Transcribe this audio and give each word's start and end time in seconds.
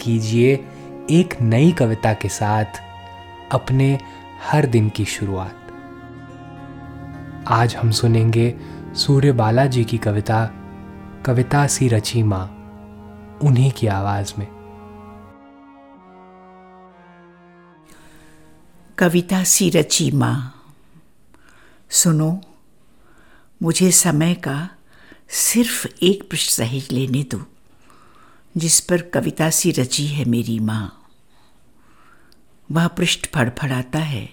कीजिए 0.00 0.54
एक 1.10 1.40
नई 1.40 1.72
कविता 1.72 2.12
के 2.12 2.28
साथ 2.28 2.64
अपने 3.52 3.98
हर 4.42 4.66
दिन 4.66 4.88
की 4.88 5.04
शुरुआत। 5.04 5.56
आज 7.48 7.74
हम 7.76 7.90
सुनेंगे 7.90 8.54
सूर्य 8.94 9.32
बालाजी 9.32 9.84
की 9.84 9.98
कविता 9.98 10.44
कविता 11.26 11.66
सी 11.66 11.88
रची 11.88 12.22
माँ, 12.22 12.46
उन्हीं 13.42 13.70
की 13.72 13.86
आवाज़ 13.86 14.32
में। 14.38 14.46
कविता 18.98 19.44
सी 19.44 19.70
रची 19.70 20.10
माँ, 20.10 20.54
सुनो, 21.90 22.40
मुझे 23.62 23.90
समय 23.90 24.34
का 24.34 24.68
सिर्फ़ 25.28 25.86
एक 26.02 26.30
पृष्ठ 26.30 26.50
सहेज 26.50 26.88
लेने 26.92 27.22
दो। 27.22 27.44
जिस 28.54 28.80
पर 28.80 29.02
कविता 29.02 29.50
सी 29.50 29.70
रची 29.70 30.06
है 30.06 30.24
मेरी 30.24 30.58
माँ। 30.58 30.96
वह 32.70 32.86
पृष्ठ 32.88 33.26
फड़फड़ाता 33.34 33.98
है 33.98 34.28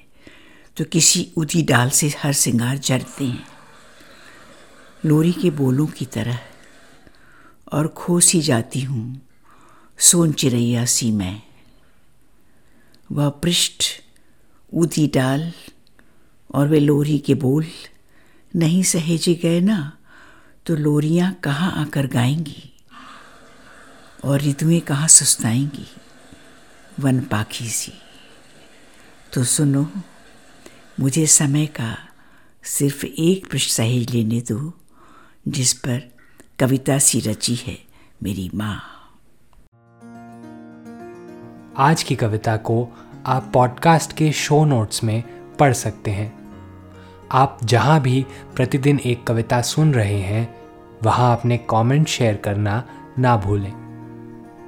तो 0.77 0.83
किसी 0.83 1.27
उदी 1.37 1.61
डाल 1.61 1.89
से 1.89 2.07
हर 2.19 2.33
सिंगार 2.33 2.77
जरते 2.77 3.25
हैं। 3.25 3.45
लोरी 5.05 5.31
के 5.33 5.49
बोलों 5.49 5.87
की 5.87 6.05
तरह, 6.05 6.39
और 7.73 7.87
खो 7.87 8.19
सी 8.19 8.41
जाती 8.41 8.81
हूँ, 8.81 9.21
सोन 9.99 10.31
चिड़ैया 10.31 10.85
सी 10.85 11.11
मैं। 11.11 11.41
वह 13.11 13.29
पृष्ठ 13.29 13.83
उदी 14.71 15.07
डाल, 15.07 15.51
और 16.55 16.67
वे 16.67 16.79
लोरी 16.79 17.17
के 17.19 17.33
बोल 17.33 17.65
नहीं 18.55 18.83
सहेजे 18.83 19.33
गए 19.35 19.59
ना 19.59 19.97
तो 20.65 20.75
लोरियाँ 20.75 21.33
कहाँ 21.33 21.71
आकर 21.71 22.07
गाएँगी? 22.07 22.76
और 24.25 24.41
ऋतुएँ 24.41 24.79
कहाँ 24.79 25.07
सुस्ताएँगी? 25.07 25.87
वन 26.99 27.19
पाखी 27.19 27.69
सी। 27.69 27.93
तो 29.33 29.43
सुनो, 29.43 29.91
मुझे 30.99 31.27
समय 31.27 31.65
का 31.65 31.97
सिर्फ़ 32.63 33.05
एक 33.05 33.51
पृष्ठ 33.51 33.69
सहेज 33.69 34.09
लेने 34.11 34.41
दो, 34.41 34.73
जिस 35.47 35.73
पर 35.73 36.15
कविता 36.59 36.99
सी 36.99 37.19
रची 37.19 37.55
है 37.55 37.79
मेरी 38.23 38.51
माँ। 38.55 38.81
आज 41.77 42.03
की 42.03 42.15
कविता 42.15 42.57
को 42.57 42.89
आप 43.25 43.51
पॉडकास्ट 43.53 44.13
के 44.13 44.31
शो 44.31 44.65
नोट्स 44.65 45.03
में 45.03 45.23
पढ़ 45.55 45.73
सकते 45.73 46.11
हैं। 46.11 46.37
आप 47.31 47.59
जहाँ 47.63 48.01
भी 48.01 48.25
प्रतिदिन 48.55 48.99
एक 48.99 49.27
कविता 49.27 49.61
सुन 49.61 49.93
रहे 49.93 50.19
हैं, 50.19 50.61
वहाँ 51.03 51.37
अपने 51.37 51.57
कमेंट 51.57 52.07
शेयर 52.07 52.35
करना 52.35 52.87
ना 53.19 53.37
भूलें। 53.37 53.86